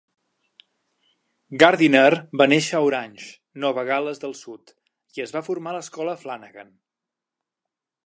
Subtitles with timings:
[1.63, 2.09] Gardiner
[2.43, 3.29] va néixer a Orange,
[3.67, 4.75] Nova Gal·les del Sud
[5.19, 6.79] i es va formar a l'escola Flanagan.